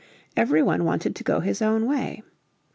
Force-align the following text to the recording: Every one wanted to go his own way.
Every 0.35 0.63
one 0.63 0.83
wanted 0.83 1.15
to 1.15 1.23
go 1.23 1.41
his 1.41 1.61
own 1.61 1.85
way. 1.85 2.23